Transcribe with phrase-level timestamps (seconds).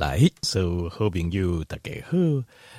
[0.00, 2.16] 来，所有好朋友大家好，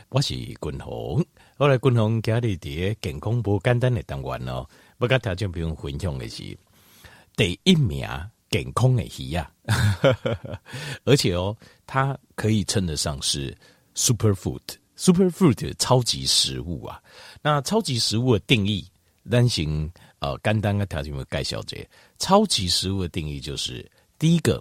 [0.09, 1.23] 我是君鸿。
[1.55, 6.57] 后来君鸿家里的健康不简单的单元哦，不跟大家不用分享的是
[7.35, 8.09] 第一名
[8.49, 9.51] 健康的鱼啊，
[11.05, 11.55] 而且哦，
[11.85, 13.55] 它可以称得上是
[13.93, 16.99] super food，super food 超级食物啊。
[17.43, 18.83] 那超级食物的定义，
[19.29, 21.77] 单行呃，简单的条件有介绍者，
[22.17, 24.59] 超级食物的定义就是第一个。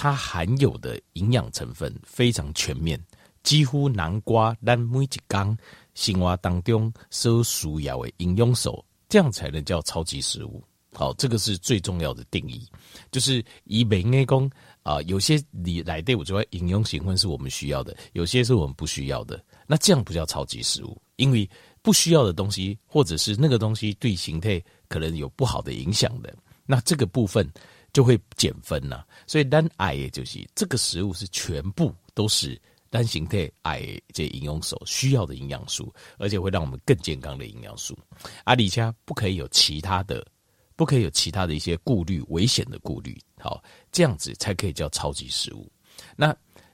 [0.00, 2.96] 它含有的营养成分非常全面，
[3.42, 5.58] 几乎南瓜咱每一天
[5.92, 10.62] 生活当中所需要的营养素，这样才能叫超级食物。
[10.94, 12.64] 好，这个是最重要的定义，
[13.10, 14.48] 就是以美内功
[14.84, 21.48] 啊，有些你来对我说营养成分是我们需要的，有些是我们不需要的，那这样不叫超级食物，因为
[21.82, 26.32] 不需要的东西，或者是那个东西对形态可能有不好的影响的，
[26.66, 27.50] 那这个部分。
[27.98, 32.56] 就会减分呐，所以单癌也就是这个食物是全部都是
[32.90, 37.98] 单形态癌这营养素需要的营养素，而且会让我们更健康的营养素。
[38.44, 40.24] 阿里家不可以有其他的，
[40.76, 43.20] 不可以有其他的一些顾虑，危险的顾虑。
[43.40, 45.68] 好，这样子才可以叫超级食物。
[46.14, 46.32] 那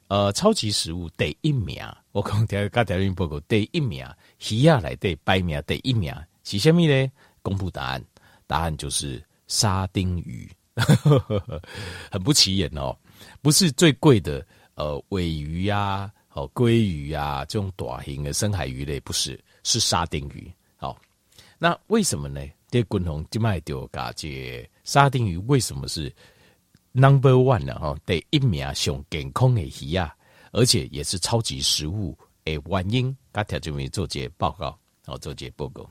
[0.08, 4.06] 呃，超级食物第一名，我刚才刚才报告第一名，
[4.50, 7.10] 鱼仔来对排名第一名是虾米呢？
[7.40, 8.04] 公布答案，
[8.46, 10.46] 答案就是沙丁鱼。
[12.10, 12.96] 很不起眼哦，
[13.40, 14.44] 不是最贵的
[14.74, 20.52] 呃尾鱼呀、啊、哦鲑鱼呀、啊、这种大型的深海鱼类，不是，是沙丁鱼。
[20.76, 20.98] 好，
[21.58, 22.40] 那为什么呢？
[22.70, 26.12] 这滚红就卖掉嘎这沙丁鱼为什么是
[26.90, 27.78] number one 呢？
[27.78, 30.12] 哈，第一名上健康的鱼啊，
[30.50, 35.88] 而且也是超级食物诶原因，刚才就没做这报告，好做这报告。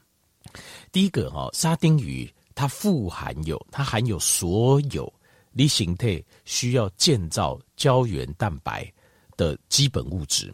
[0.92, 2.30] 第一个哈，沙丁鱼。
[2.56, 5.12] 它富含有，它含有所有
[5.52, 8.92] 你形态需要建造胶原蛋白
[9.38, 10.54] 的基本物质。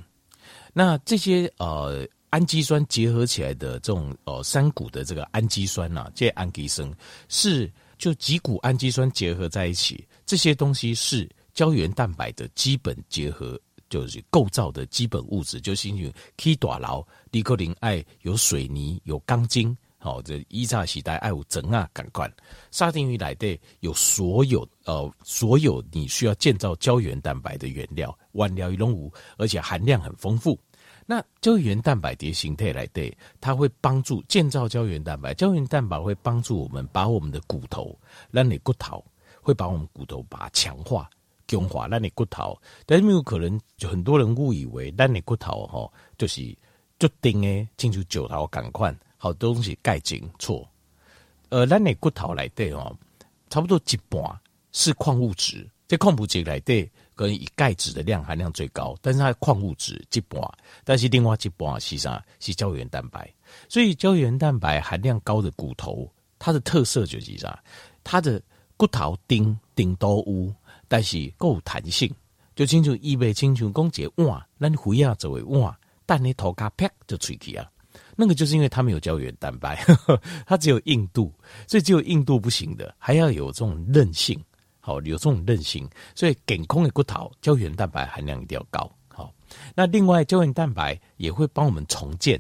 [0.73, 6.91] 那这些呃氨基酸结合起来的这种呃三股的这个氨基酸呐、啊，这些氨基酸
[7.27, 15.59] 是就几股氨基酸结合在一起，这些东西是胶原蛋白的基本结合，就是构造的基本物质。
[15.59, 19.75] 就是因为可以大楼，你可能爱有水泥，有钢筋。
[20.01, 22.33] 好，这一炸时代爱有整啊，感官
[22.71, 30.57] 沙丁鱼来的有所有呃，所有你需要建造胶原蛋白的原料，原料一龙五，而且含量很丰富。
[31.05, 37.93] 那胶原蛋白的形态来的，它会帮助建造胶原蛋白，胶原蛋白会帮助我们把我们的骨头，
[38.31, 39.03] 让你骨头
[39.41, 41.09] 会把我们骨头把它强化、
[41.45, 42.57] 强化，让你骨头。
[42.85, 46.57] 但是没有可能，就很多人误以为让你骨头哈，就是
[46.97, 48.95] 就定诶，进入九头赶快。
[49.21, 50.65] 好多东西钙进错，
[51.49, 52.95] 呃，咱的骨头来对哦，
[53.49, 54.23] 差不多一半
[54.71, 60.41] 是矿物质，这矿物质来对，可能以钙质的量含量最高，但是它矿物质一半，
[60.85, 62.23] 但是另外一半是啥？
[62.39, 63.29] 是胶原蛋白。
[63.67, 67.61] 所以胶原蛋白含量高的骨头，它的特色就是啥？
[68.05, 68.41] 它的
[68.77, 70.53] 骨头顶顶都乌，
[70.87, 72.09] 但是够弹性，
[72.55, 75.75] 就清楚意味清楚讲一个碗，咱回亚作为碗，
[76.05, 77.69] 但你头壳啪就吹起啊。
[78.21, 81.33] 那个就是因为它没有胶原蛋白，呵呵，它只有硬度，
[81.65, 84.37] 所以只有硬度不行的，还要有这种韧性，
[84.81, 89.33] 好，有这种韧性，所以健康的骨头胶原蛋白含量一定要高，好。
[89.73, 92.37] 那另外胶原蛋白也会帮我们重建，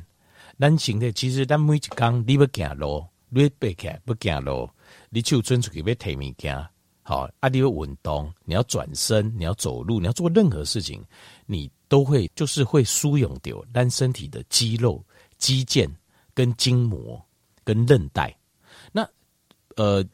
[0.59, 4.69] 咱行的其实咱每一天你要走路，你要背起来不走路，
[5.09, 6.67] 你就钻出去要提物件，
[7.03, 11.01] 好，啊，你要运动，你要转身，你要走路，你要做任何事情，
[11.45, 15.01] 你都会就是会疏拢掉咱身体的肌肉。
[15.39, 15.89] 肌腱、
[16.35, 17.19] 跟筋膜、
[17.63, 18.31] 跟韧带，
[18.91, 19.01] 那
[19.75, 20.05] 呃，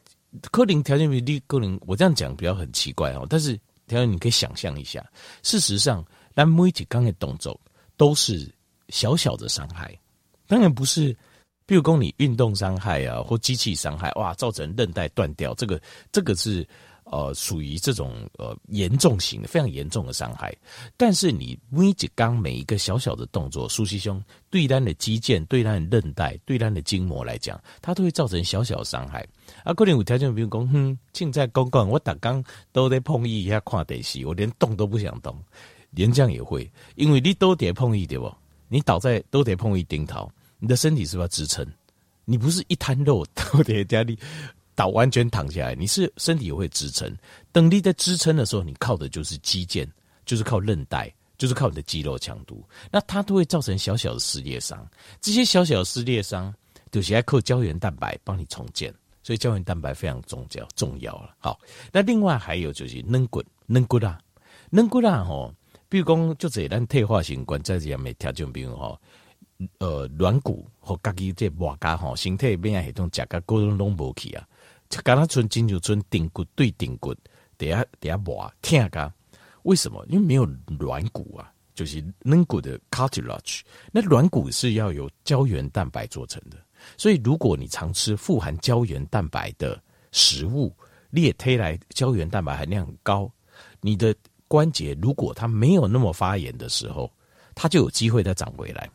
[0.51, 5.05] 科林条件比例，科林我这样讲比较很奇怪哦，但是条件你可以想象一下，
[5.43, 7.59] 事实上，咱每一刚的动作
[7.97, 8.49] 都是
[8.87, 9.93] 小小的伤害，
[10.47, 11.13] 当然不是，
[11.65, 15.81] 比如说你运动伤害啊，或机器伤害，哇，造成韧带断掉，这个
[16.11, 16.65] 这个是。
[17.05, 20.55] 呃，属于这种呃严重型的、非常严重的伤害。
[20.97, 29.25] 但是你每一刚每一个小小的动作，舒西兄对单的肌腱、对单的韧带、对单的筋膜来讲，它都会造成小小的伤害。
[29.63, 35.39] 啊，可能有条件比如讲，哼，现在公共我打刚都得碰一下跨电视，我连动都不想动，
[35.91, 38.33] 连这样也会，因为你都得碰一点不？
[38.67, 40.27] 你倒在都得碰一顶头，
[40.57, 41.65] 你的身体是不是要支撑？
[42.25, 44.17] 你不是一滩肉都得 家里。
[44.75, 47.11] 倒完全躺下来，你是身体会支撑。
[47.51, 49.87] 等你在支撑的时候，你靠的就是肌腱，
[50.25, 52.63] 就是靠韧带，就是靠你的肌肉强度。
[52.91, 54.85] 那它都会造成小小的撕裂伤。
[55.21, 56.53] 这些小小的撕裂伤，
[56.91, 58.93] 就是要靠胶原蛋白帮你重建。
[59.23, 61.35] 所以胶原蛋白非常重要，重要了。
[61.39, 61.59] 好，
[61.91, 64.19] 那另外还有就是软骨，软骨啊，
[64.69, 65.51] 软骨啊，吼，
[65.89, 68.99] 比如讲，就这咱退化性关节炎的条件，比如吼，
[69.79, 74.47] 呃，软骨和家己这磨牙吼，身体免疫系统甲各种拢无去啊，
[75.03, 77.13] 敢若存真就存顶骨对顶骨，
[77.57, 79.13] 底下底下磨疼甲，
[79.63, 80.05] 为什么？
[80.09, 80.47] 因为没有
[80.79, 83.61] 软骨啊，就是软骨的 cartilage，
[83.91, 86.57] 那软骨是要由胶原蛋白做成的，
[86.97, 90.73] 所以如果你常吃富含胶原蛋白的食物，
[91.09, 93.31] 列推来胶原蛋白含量很高，
[93.81, 94.15] 你的。
[94.47, 97.11] 关节如果它没有那么发炎的时候，
[97.55, 98.87] 它就有机会再长回来。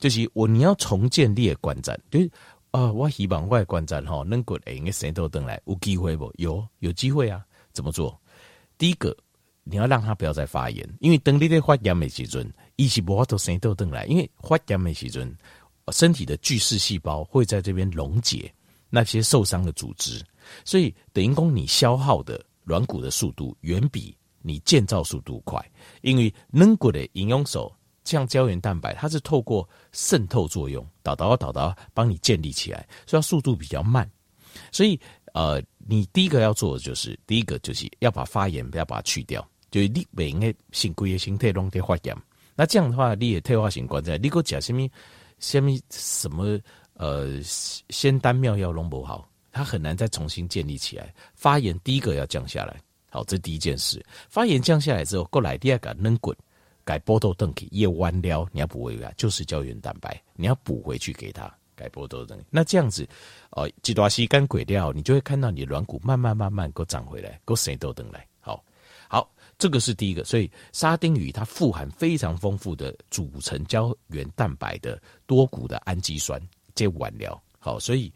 [0.00, 2.28] 就是我你要重建裂关节，就是
[2.70, 6.32] 啊、呃，我希望外关节哈能够哎，个舌头等来有机会不？
[6.36, 7.44] 有有机会啊？
[7.72, 8.18] 怎么做？
[8.78, 9.16] 第一个，
[9.64, 15.36] 你要让他不要再发炎，因为等你的发炎的时阵，一起不都舌头等来，因为发炎的时阵，
[15.92, 18.52] 身体的巨噬细胞会在这边溶解
[18.88, 20.24] 那些受伤的组织，
[20.64, 24.16] 所以等于说你消耗的软骨的速度远比。
[24.42, 25.62] 你建造速度快，
[26.00, 27.70] 因为软骨的营养素
[28.10, 34.10] 像胶原蛋白，它是透过渗透作用，导导导导帮你建立起来，所以它速度比较慢。
[34.72, 34.98] 所以
[35.32, 42.16] 呃，你第一个要做的就是，第一个就是要把发炎不要把它去掉，就是你不应该新规的形态弄点发炎。
[42.56, 44.88] 那这样的话，你也退化性关节，你给我讲什么
[45.38, 46.58] 什么什么
[46.94, 51.14] 呃仙丹妙药弄不好，它很难再重新建立起来。
[51.34, 52.76] 发炎第一个要降下来。
[53.12, 56.36] 好，这第一件事，发炎降下来之后，过来第二个能滚，
[56.90, 62.36] 改波豆邓体叶弯料，你要补回来，就是胶原蛋白，你要补回去给他改波豆邓。
[62.50, 63.08] 那这样子，
[63.50, 68.26] 呃，几段时间过掉，你就会看到你软骨慢慢慢慢给长回来，给生豆邓来。
[68.40, 68.60] 好，
[69.08, 76.42] 好，这个是第一个，所以沙丁鱼它富含非常丰富的组成胶原蛋白的多股的氨基酸，
[76.74, 77.40] 这完了。
[77.60, 78.12] 好，所以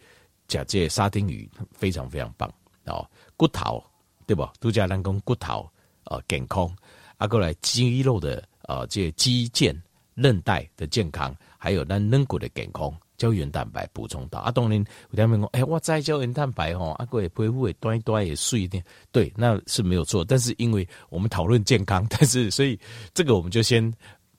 [0.48, 2.52] 假借沙丁鱼非常非常棒。
[2.86, 3.80] 哦，骨头。
[4.26, 4.44] 对不？
[4.58, 5.70] 度假人工骨头
[6.06, 6.74] 呃健康，
[7.18, 9.74] 啊过来肌肉的呃这肌腱
[10.14, 14.38] 韧带的健康，还有咱软骨的健康，胶原蛋白补充到。
[14.40, 14.78] 啊当然
[15.10, 20.24] 有点人讲，哎，我在胶原蛋白吼，啊过来皮肤会端一端也碎一点，对，那是没有错。
[20.24, 22.78] 但是因为我们讨论健康，但是所以
[23.12, 23.92] 这个我们就先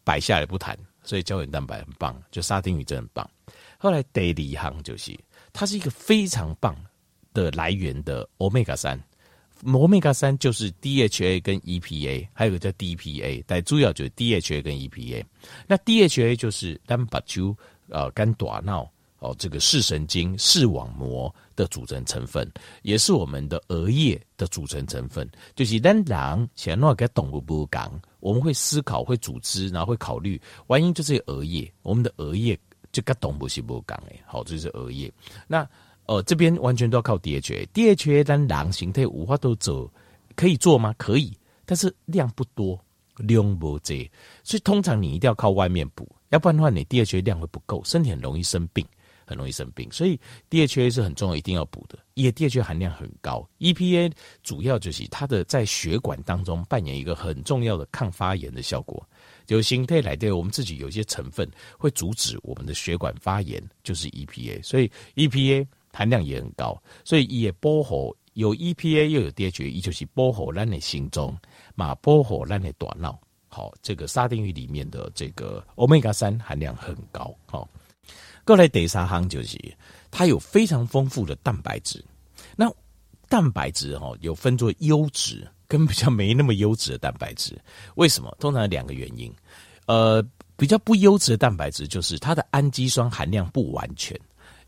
[0.04, 0.78] 摆下来不谈。
[1.08, 3.30] 所以胶原蛋白很棒，就沙丁鱼真的很棒。
[3.78, 5.16] 后来第二行就是，
[5.54, 6.76] 它是一个非常棒
[7.32, 9.00] 的来源的欧米伽三。
[9.64, 15.24] Omega 三就是 DHA 跟 EPA，还有个叫 DPA，但主要就是 DHA 跟 EPA。
[15.68, 17.56] 那 DHA 就是单把球
[17.90, 22.52] 呃肝大脑哦这个视神经视网膜的组成成分，
[22.84, 25.28] 也是我们的额叶的组成成分。
[25.56, 32.60] 就是当人想要给动物不讲，我们会思考、会组织，然后会考虑，万一就是额叶，我们的额叶
[32.92, 34.22] 就跟动物是不讲诶。
[34.28, 35.12] 好，这是额叶。
[35.48, 35.68] 那
[36.08, 39.92] 呃，这边完全都要靠 DHA，DHA 单狼形态五花都走，
[40.36, 40.94] 可以做吗？
[41.00, 41.36] 可以，
[41.66, 42.80] 但是量不多，
[43.18, 44.10] 量不多，
[44.44, 48.86] 所以通常你一定要靠外面补，要不然的话你 DHA 量会不够，身体很容易生病，
[49.26, 49.92] 很容易生病。
[49.92, 50.20] 所以
[50.50, 53.48] DHA 是很重要，一定要补的，因为 DHA 含量很高。
[53.58, 54.12] EPA
[54.44, 59.04] 主要就是它的在血管当中扮演一个很重要的抗发炎的效果，
[59.48, 61.50] 就形态来的我们自己有一些成分
[61.80, 65.66] 会阻止我们的血管发炎，就是 EPA，所以 EPA。
[65.96, 71.36] 含量也很高，所以也保护有 EPA 又有 DHA，也就是保护咱的心脏
[71.74, 73.18] 嘛，保护咱的大脑。
[73.48, 77.34] 好，这个沙丁鱼里面的这个 Omega 三含量很高。
[77.46, 77.66] 好，
[78.44, 79.58] 过来第三项就是
[80.12, 82.04] 它有非常丰富的蛋白质。
[82.58, 82.70] 那
[83.30, 87.58] 蛋白质哈有分作优质跟比较没那么优质的蛋白质。
[87.96, 88.36] 为什么？
[88.40, 89.34] 通常两个原因。
[89.86, 90.22] 呃，
[90.58, 94.20] 比较不优质的蛋白质就是它的氨基酸含量不完全。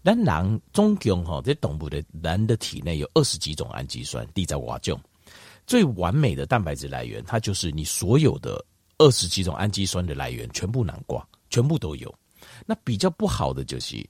[0.07, 4.97] 但人总共哈，在动物的人的体内有二十几种氨基酸，地在瓦中
[5.65, 8.65] 最完美的蛋白质来源，它就是你所有的
[8.99, 12.15] 二十几种氨基酸的来源全部囊括，全部都有。
[12.65, 14.01] 那比较不好的就是，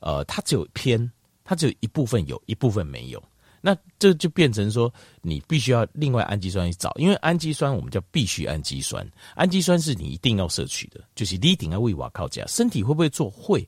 [0.00, 1.08] 呃，它只有偏，
[1.44, 3.22] 它只有一部分有，一部分没有。
[3.60, 4.92] 那这就变成说，
[5.22, 13.30] 你必须要另外氨基酸去找，因为氨基酸我们叫必需氨基酸，氨基酸是你一定要摄取的，就是你一定要为瓦靠家，身体会不会做？
[13.30, 13.64] 会。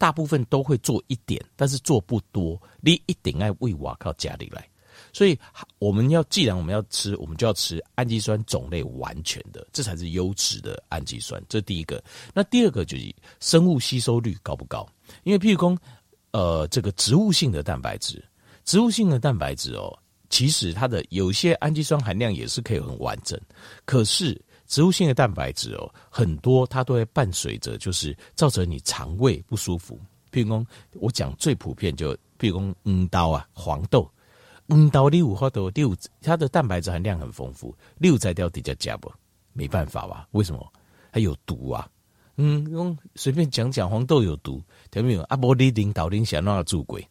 [0.00, 2.58] 大部分都会做一点，但是做不多。
[2.80, 4.66] 你一定要喂我靠家里来，
[5.12, 5.38] 所以
[5.78, 11.38] 我们要既然我们要吃，我们就要吃氨基酸种类完全的，这才是优质的氨基酸。
[11.50, 12.02] 这第一个。
[12.32, 14.88] 那第二个就是生物吸收率高不高？
[15.22, 15.78] 因为譬如说，
[16.30, 18.24] 呃，这个植物性的蛋白质，
[18.64, 19.94] 植物性的蛋白质哦，
[20.30, 23.38] 其实它的有些氨基酸含量也是可以很完整，
[23.84, 24.40] 可是。
[24.70, 29.98] 植物性的蛋白质哦，很多它都会伴随着，就是造成你肠胃不舒服。
[30.30, 34.08] 譬如说，我讲最普遍就，譬如说黄豆啊，黄豆，
[34.68, 39.12] 黄豆你有好多六，它的蛋白质含量很丰富，六在掉底下加不？
[39.52, 40.28] 没办法吧？
[40.30, 40.64] 为什么？
[41.10, 41.90] 它有毒啊！
[42.36, 44.62] 嗯，用随便讲讲黄豆有毒，
[44.92, 45.22] 听没有？
[45.22, 47.04] 啊，无你领导人想让他做鬼，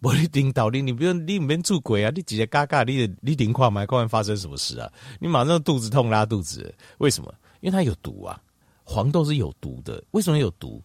[0.00, 2.12] 无你领导人，你不用你免做鬼啊！
[2.14, 4.90] 你直接嘎嘎，你你领矿买，看看发生什么事啊？
[5.20, 7.34] 你马上肚子痛拉肚子，为什么？
[7.60, 8.40] 因为它有毒啊！
[8.84, 10.82] 黄豆是有毒的，为什么有毒？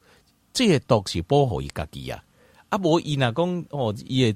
[0.51, 2.23] 这些毒是保护伊家己啊！
[2.69, 4.35] 啊，无伊那讲哦，也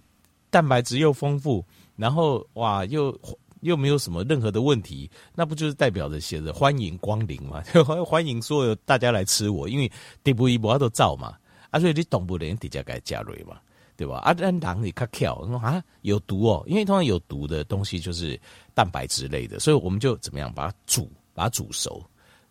[0.49, 1.65] 蛋白质又丰富，
[1.95, 3.19] 然后哇又。
[3.61, 7.63] 又没有什么任何的问题，那不就是代表着写着欢迎光临嘛？
[8.05, 9.91] 欢迎所有大家来吃我，因为
[10.23, 11.35] 地不一波都造嘛，
[11.71, 13.59] 啊，所以你懂不连底下该加瑞嘛，
[13.97, 14.19] 对吧？
[14.19, 18.39] 啊，但狼你看巧啊，有毒哦，因为通常有毒的东西就是
[18.75, 22.01] 蛋白质类的，所以我们就怎么样把它煮，把它煮熟，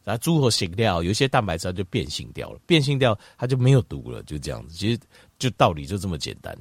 [0.02, 4.98] 然后煮后醒掉，有一些蛋白质它就变性掉了，变性掉它就没有毒了，就这样子，其实
[5.38, 6.56] 就道理就这么简单。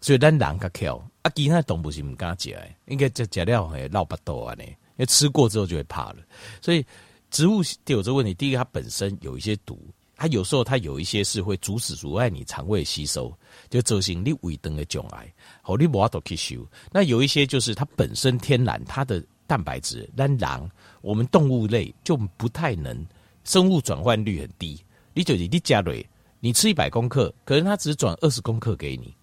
[0.00, 2.54] 所以咱人较巧，啊，其他动物是唔敢食，
[2.86, 6.16] 应该食食了会闹巴肚啊呢，因为吃过之后就会怕了。
[6.60, 6.84] 所以
[7.30, 9.80] 植物有这个问题，第一个它本身有一些毒，
[10.16, 13.32] 它有时候它有一些是会阻止阻碍你肠胃吸收，
[13.68, 16.66] 就造成你胃肠的障碍，好你无法度吸收。
[16.92, 20.70] 那有一些就是它本身天然它的蛋白质，咱人
[21.02, 23.04] 我们动物类就不太能，
[23.44, 24.80] 生物转换率很低。
[25.12, 26.04] 你就是你加瑞，
[26.40, 29.14] 你吃一百公克，可能它只转二十公克给你。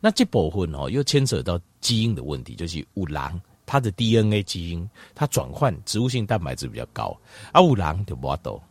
[0.00, 7.16] 那这部分哦，又牵扯到基因的问题，就是五狼它的 DNA 基因，它转换植物性蛋白质比较高，
[7.52, 8.62] 啊五狼就不多，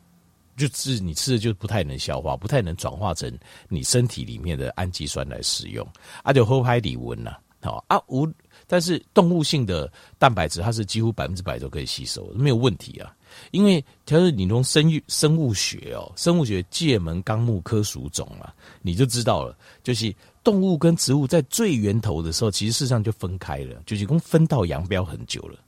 [0.60, 3.34] 就是你吃的就不太能消化，不太能转化成
[3.70, 5.88] 你身体里面的氨基酸来使用，
[6.22, 8.28] 啊就后排体温呐，好啊无，
[8.68, 13.16] 但是动物性的蛋白质它是几乎百分之百都可以吸收，没有问题啊，
[13.52, 20.14] 因为它是你从生育生物学哦，生物学界门纲目科属种啊，你就知道了，就是。
[20.42, 25.60] 动物跟植物在最源头的时候，其实事实上就分开了，就是共分道扬镳很久了。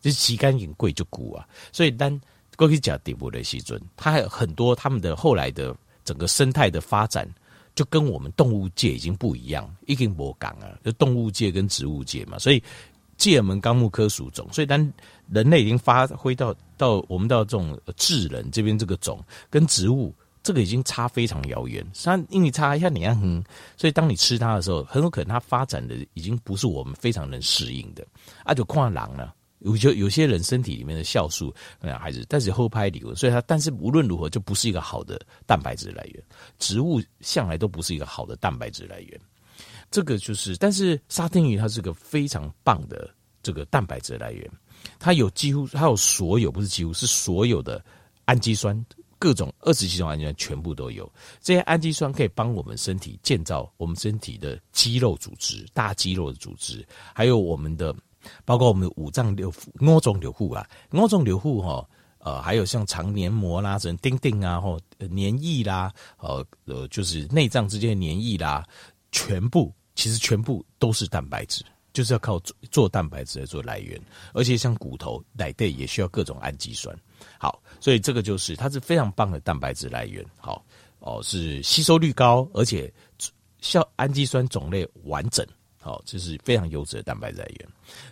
[0.00, 2.18] 就是旗杆引贵就古啊，所以当
[2.60, 5.74] 过去讲底部的西尊，它还有很多他们的后来的
[6.04, 7.26] 整个生态的发展，
[7.74, 12.38] 就跟我们动物界已经不一样，已经不讲啊，就动物界跟植物界嘛。
[12.38, 12.62] 所以
[13.16, 14.92] 界门纲目科属种，所以当
[15.30, 20.14] 人类已经发挥到到我们到这种智人这边这个种跟植物。
[20.42, 23.44] 这个已经差非常遥远，它因为差一下你看，哼，
[23.76, 28.02] 所以当你吃它的时候，很有可能它发展的已经不是我们非常能适应的。
[28.42, 36.22] 啊，就跨狼了，有就有些人身体里面的酵素还是，但是后拍理论，所以它但是无论如何就不是一个好的蛋白质来源。
[36.58, 39.20] 植物向来都不是一个好的蛋白质来源，
[39.90, 43.08] 这个就是，但是沙丁鱼它是个非常棒的
[43.42, 44.50] 这个蛋白质来源，
[44.98, 47.84] 它有几乎它有所有不是几乎是所有的
[48.24, 48.84] 氨基酸。
[49.22, 51.04] 各种二十几种氨基酸全部都有，
[51.42, 56.82] 这些氨基酸可以帮我们身体建造我们身体的肌肉组织、大肌肉的组织，
[57.14, 57.94] 还有我们的
[58.44, 68.66] 包括我们五脏六腑、五脏六腑啊，五脏六腑哈，呃，还有像肠黏膜啦、什么钉钉啊、或黏液啦，呃呃，就是内脏之间的黏液啦，
[69.12, 71.64] 全部其实全部都是蛋白质。
[71.92, 74.00] 就是要靠做做蛋白质来做来源，
[74.32, 76.96] 而且像骨头、奶类也需要各种氨基酸。
[77.36, 80.24] 好，所以这个就是它是非常棒的蛋白质来源。
[80.38, 80.64] 好
[81.00, 82.90] 哦，是吸收率高，而且
[83.58, 85.44] 效氨基酸种类完整。
[85.80, 87.68] 好，这是非常优质的蛋白质来源。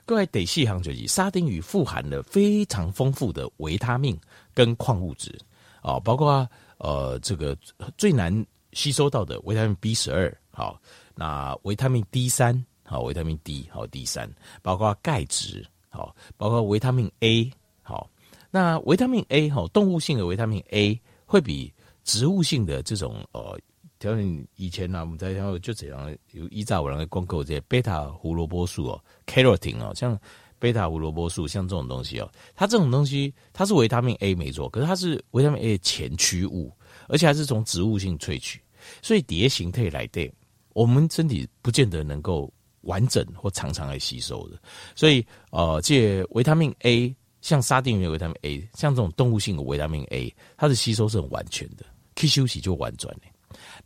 [0.06, 4.18] 各位得细行就是沙丁鱼富含了非常丰富的维他命
[4.54, 5.38] 跟矿物质
[5.82, 6.48] 啊，包括
[6.78, 7.56] 呃这个
[7.96, 10.34] 最难吸收到的维他命 B 十二。
[10.50, 10.80] 好，
[11.14, 12.64] 那维他命 D 三。
[12.82, 14.26] 好，维他命 D 好，D 三，
[14.62, 18.08] 包括钙质好，包括维他命 A 好。
[18.50, 21.70] 那维他命 A 好，动物性的维他命 A 会比
[22.02, 23.60] 植物性的这种呃，
[23.99, 30.19] 条件以前呢、啊，我们在然后就这样有依照我们的光构这些贝塔胡萝卜素哦，carotene 哦，像
[30.59, 36.73] 贝塔胡萝卜素像这种东西哦，它这种东西它是维他命 A 没错，可是它是维他命 A 的前驱物，
[37.09, 38.61] 而且还是从植物性萃取，
[39.02, 40.33] 所以蝶形态来对
[40.73, 42.52] 我们身体不见得能够。
[42.83, 44.57] 完整或常常来吸收的，
[44.95, 53.14] 所以呃，这维他命 A，像沙丁鱼维他命 A，像这种动物性的维他命 A，它的吸收是很完全的，可以休息就完转。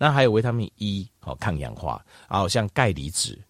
[0.03, 3.41] 那还有维他命 E，好抗氧化，然后像钙离子、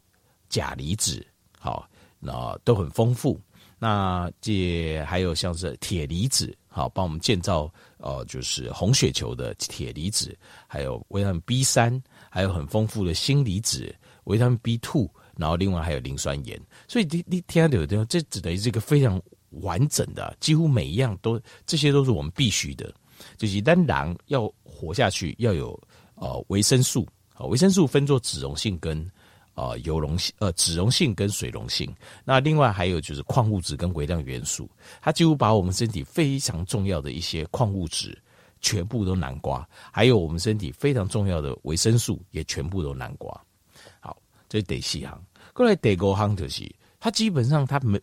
[0.51, 1.27] 钾离子，
[1.59, 1.89] 好，
[2.21, 3.41] 那都很丰富。
[3.79, 15.09] 那这还有像是铁离子，好，帮我们建造呃，就是红血球的铁离子，还有维他命 B 三，还有很丰富的锌离子，维他命 B two。
[15.39, 19.19] 然后另外还有磷酸盐，所以你你听到的，这只等于是一个非常
[19.63, 22.93] 完整的，几乎每一样都，这些都是我们必须的。
[23.39, 25.81] 就是当然要活下去，要有
[26.23, 29.11] 呃维生素，啊，维生素分作脂溶性跟
[29.55, 31.93] 呃油溶性、呃脂溶性跟水溶性。
[32.25, 38.17] 那另外还有就是矿物质跟微量元素，它几乎把我们身体非常重要的一些矿物质
[38.61, 43.29] 全部都南瓜，还有我们身体非常重要的维生素也全部都南瓜。
[43.99, 44.17] 好，
[44.49, 45.21] 这是第四项。
[45.53, 48.01] 过来第五项就是，它基本上它没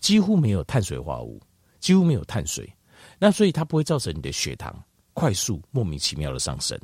[0.00, 1.40] 几乎没有碳水化合物，
[1.78, 2.68] 几乎没有碳水，
[3.20, 4.76] 那所以它不会造成你的血糖
[5.16, 6.78] 快速莫名其妙的上升，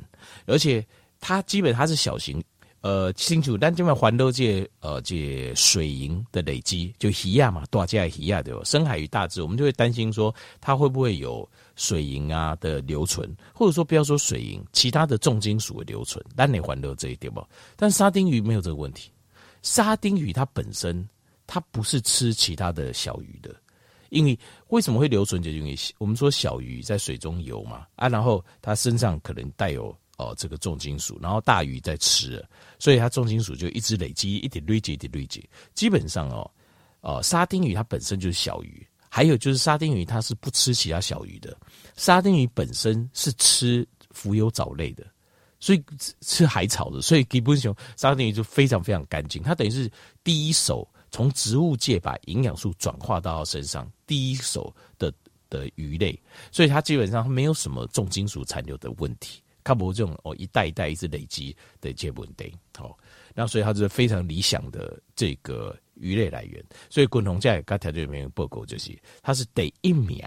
[0.47, 0.83] 而且
[1.19, 2.43] 它基本它是小型，
[2.81, 8.61] 呃，清楚，但这边环都这呃这水银的累积，就鱼亚嘛，大家鱼亚对吧？
[8.65, 17.47] 深海鱼大致，我们就会担心说它会不会有水银啊的留存，或者说不要说水银，其他的重金属的留存，但你环都这一点吧。
[17.75, 19.11] 但沙丁鱼没有这个问题。
[19.61, 21.07] 沙丁鱼它本身，
[21.45, 23.55] 它不是吃其他的小鱼的，
[24.13, 24.37] 因为
[24.69, 25.41] 为什么会留存？
[25.41, 32.43] 就因为我们说小鱼在水中游嘛，啊，然后它身上可能带有哦、呃、这个重金属，然后大鱼在吃，
[32.79, 35.43] 所以它重金属就一直累积，一点累积，一点累积。
[35.73, 36.49] 基本上哦，
[37.01, 41.57] 呃，沙丁鱼它本身就是小鱼，还有就是沙丁鱼它是不吃其他小鱼的，
[41.95, 45.05] 沙丁鱼本身是吃浮游藻类的。
[45.59, 45.81] 所以
[46.19, 49.41] 吃海草的，所以基本上沙丁鱼就非常非常干净。
[49.41, 49.89] 它等于是
[50.21, 55.13] 第一手从植物界把营养素转化到身上，第一手的
[55.47, 56.19] 的鱼类，
[56.51, 59.39] 所以它基本上没有什么重金属残留的问题。
[59.63, 62.51] 它不这种哦一代一代一直累积的这问题。
[62.75, 62.97] 好，
[63.35, 66.65] 那所以它是非常理想的这个鱼类来源。
[66.89, 70.19] 所以滚筒在刚才这边报告就是，它是第一名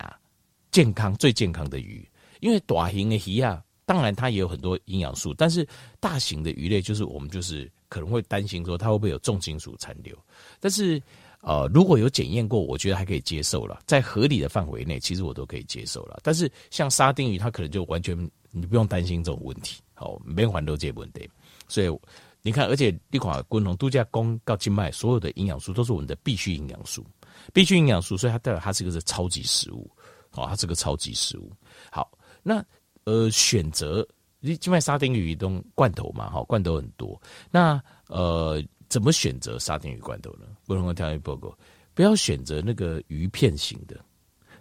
[0.70, 3.60] 健康最健康的鱼，因为大型的鱼啊。
[3.84, 5.66] 当然，它也有很多营养素，但是
[6.00, 10.16] 大型的鱼类就是我们就是可能会担心说它会不会有重金属残留。
[10.60, 11.00] 但是，
[11.40, 16.18] 呃，如果有检验过，我觉得还可以接受了，在合理的范围内，其实我都可以接受了。
[16.22, 18.16] 但是像沙丁鱼，它可能就完全
[18.50, 21.28] 你不用担心这种问题，好，没环都这问题。
[21.68, 22.00] 所以
[22.42, 27.04] 你看，而且一款滚龙度假宫告静脉所有的营养素都是我们的必需营养素，
[27.52, 29.90] 必需营养素，所以它代表它是一个是超级食物，
[30.30, 31.50] 好，它是个超级食物。
[31.90, 32.10] 好，
[32.42, 32.64] 那。
[33.08, 34.04] 呃，选择
[34.46, 37.21] 你就卖沙丁鱼东罐头嘛，哈，罐头很多。
[37.50, 40.47] 那呃，怎么选择沙丁鱼罐头呢？
[40.64, 41.52] 不能够挑一报告，
[41.94, 43.99] 不要选择那个鱼片型的，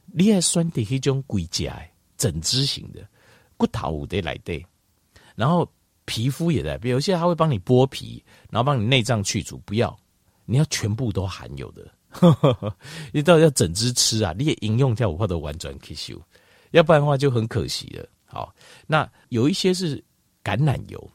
[0.06, 1.80] 你爱选的一种龟甲
[2.18, 3.08] 整只型的，
[3.58, 4.66] 骨头得来的，
[5.36, 5.72] 然后
[6.06, 9.96] 皮肤也在，比如有些他会帮你剥皮，然后帮你内脏去除，不要，
[10.46, 11.88] 你要全部都含有的，
[13.14, 14.34] 你到底要整只吃啊？
[14.38, 16.20] 你也饮用掉，我怕都完全吸收，
[16.72, 18.08] 要不然的话就很可惜了。
[18.26, 18.54] 好，
[18.88, 20.04] 那有一些是
[20.44, 21.12] 橄榄油，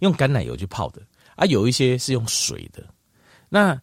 [0.00, 1.00] 用橄榄油去泡的
[1.36, 2.84] 啊，有一些是用水的。
[3.48, 3.74] 那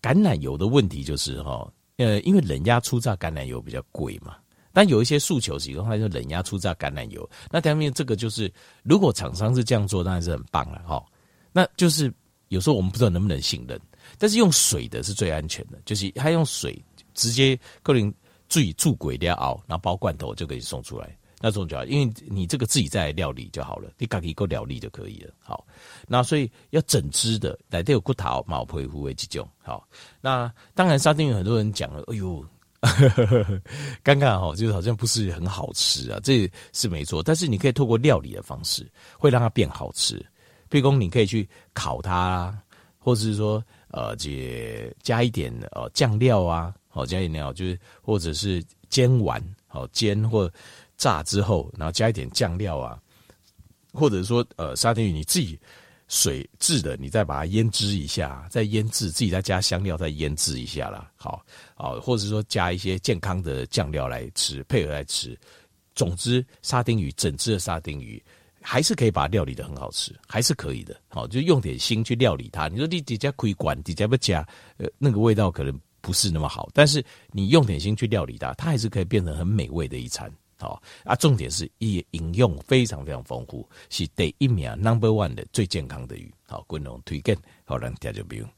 [0.00, 4.36] 橄榄油的问题就是哈，呃，因为冷压初榨橄榄油比较贵嘛。
[4.72, 7.28] 但有一些诉求是，它就冷压初榨橄榄油。
[7.48, 11.04] 那当然，这个就是如果厂商是这样做，当然是很棒了哈。
[11.52, 12.12] 那就是
[12.48, 13.80] 有时候我们不知道能不能信任，
[14.18, 16.76] 但是用水的是最安全的，就是它用水
[17.14, 18.12] 直接可能
[18.48, 21.16] 注意注轨料熬，然后包罐头就可以送出来。
[21.46, 25.30] 那种就好，因为你这个自己在料理就好了，你自己够料理就可以了。
[25.40, 25.62] 好，
[26.08, 29.46] 那所以要整只的，来都有骨头、毛皮、肤为几种。
[29.62, 29.86] 好，
[30.22, 32.42] 那当然沙丁鱼很多人讲了，哎呦，
[34.02, 37.22] 尴尬哈，就是好像不是很好吃啊，这是没错。
[37.22, 40.16] 但是你可以透过料理的方式，会让它变好吃。
[40.70, 42.58] 譬如说，你可以去烤它，
[42.98, 50.50] 或者是说呃，这加一点呃酱料啊，好加一点料，就是或者是煎完，好煎或。
[50.96, 52.98] 炸之后，然后加一点酱料啊，
[53.92, 55.58] 或者说呃沙丁鱼你自己
[56.08, 61.10] 水制的，你再把它腌制一下，再腌制自己再加香料再腌制一下啦。
[61.16, 65.38] 好，好，或者说加一些健康的酱料来吃，配合来吃。
[65.94, 68.22] 总之，沙丁鱼整只的沙丁鱼
[68.60, 71.00] 还是可以把它料理的很好吃，还是可以的。
[71.08, 72.68] 好，就用点心去料理它。
[72.68, 76.68] 你说你底下可以管，底下不加，呃，那个味道可能不是那么好。
[76.74, 80.30] 但是你用点心去料理它，它还是可以变成很美味的一餐。
[80.58, 86.32] 好啊，重点是以饮用非常非常丰富，是第一名 number one 的最健康的鱼。
[86.46, 88.48] 好，滚龙推荐，好让大家不用。